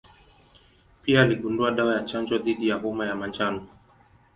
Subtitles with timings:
[1.03, 3.67] Pia aligundua dawa ya chanjo dhidi ya homa ya manjano.